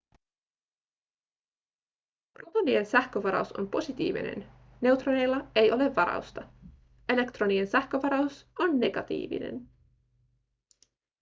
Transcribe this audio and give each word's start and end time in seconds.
protonien 2.33 2.85
sähkövaraus 2.85 3.51
on 3.53 3.69
positiivinen 3.69 4.47
neutroneilla 4.81 5.47
ei 5.55 5.71
ole 5.71 5.95
varausta 5.95 6.49
elektronien 7.09 7.67
sähkövaraus 7.67 8.47
on 8.59 8.79
negatiivinen 8.79 9.69